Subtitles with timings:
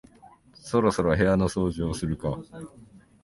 [0.55, 2.35] そろそろ部屋の掃除をするか